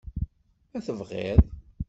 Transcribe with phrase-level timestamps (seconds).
[0.71, 1.41] Ma tebɣiḍ.